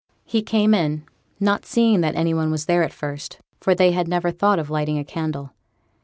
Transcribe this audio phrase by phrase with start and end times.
[0.25, 1.03] He came in,
[1.39, 4.71] not seeing that any one was there at first; for they had never thought of
[4.71, 5.51] lighting a candle.